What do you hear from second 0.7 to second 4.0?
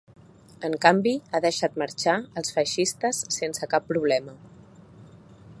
canvi, ha deixat marxar els feixistes sense cap